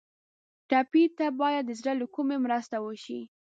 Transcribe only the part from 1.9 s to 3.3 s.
له کومي مرسته وشي.